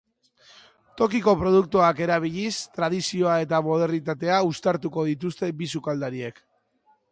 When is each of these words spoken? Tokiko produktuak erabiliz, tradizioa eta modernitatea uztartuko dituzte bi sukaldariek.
Tokiko 1.01 1.35
produktuak 1.41 2.01
erabiliz, 2.05 2.55
tradizioa 2.79 3.37
eta 3.45 3.61
modernitatea 3.69 4.41
uztartuko 4.55 5.07
dituzte 5.13 5.53
bi 5.63 5.71
sukaldariek. 5.77 6.45